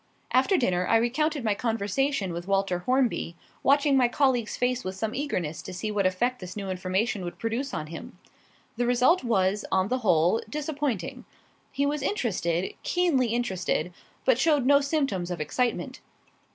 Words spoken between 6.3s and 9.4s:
this new information would produce on him. The result